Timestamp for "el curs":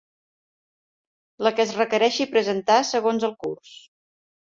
3.29-3.75